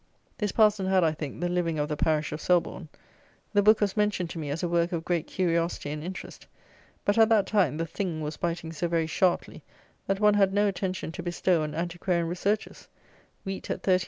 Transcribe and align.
This 0.39 0.51
parson 0.51 0.87
had, 0.87 1.03
I 1.03 1.11
think, 1.11 1.39
the 1.41 1.47
living 1.47 1.77
of 1.77 1.87
the 1.87 1.95
parish 1.95 2.31
of 2.31 2.41
Selborne. 2.41 2.87
The 3.53 3.61
book 3.61 3.79
was 3.79 3.95
mentioned 3.95 4.31
to 4.31 4.39
me 4.39 4.49
as 4.49 4.63
a 4.63 4.67
work 4.67 4.91
of 4.93 5.05
great 5.05 5.27
curiosity 5.27 5.91
and 5.91 6.03
interest. 6.03 6.47
But, 7.05 7.19
at 7.19 7.29
that 7.29 7.45
time, 7.45 7.77
the 7.77 7.85
THING 7.85 8.19
was 8.19 8.35
biting 8.35 8.73
so 8.73 8.87
very 8.87 9.05
sharply 9.05 9.61
that 10.07 10.19
one 10.19 10.33
had 10.33 10.53
no 10.55 10.65
attention 10.67 11.11
to 11.11 11.21
bestow 11.21 11.61
on 11.61 11.75
antiquarian 11.75 12.25
researches. 12.27 12.87
Wheat 13.45 13.69
at 13.69 13.83
39_s. 13.83 13.99